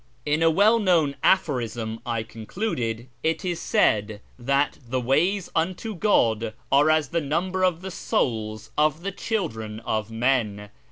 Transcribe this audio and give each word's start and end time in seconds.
"In 0.25 0.41
a 0.41 0.49
well 0.49 0.79
known 0.79 1.15
aphorism," 1.21 1.99
I 2.07 2.23
concluded," 2.23 3.07
it 3.21 3.45
is 3.45 3.59
said 3.59 4.19
that' 4.39 4.79
the 4.89 4.99
loays 4.99 5.51
unto 5.55 5.93
God 5.93 6.55
are 6.71 6.89
as 6.89 7.09
the 7.09 7.19
imivibcr 7.21 7.63
of 7.67 7.81
the 7.83 7.91
souls 7.91 8.71
of 8.79 9.03
the 9.03 9.11
children 9.11 9.79
of 9.81 10.09
men.' 10.09 10.71